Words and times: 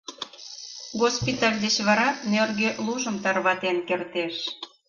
Госпиталь 1.01 1.57
деч 1.63 1.75
вара 1.87 2.09
нӧргӧ 2.31 2.69
лужым 2.85 3.15
тарватен 3.23 3.77
кертеш. 3.87 4.35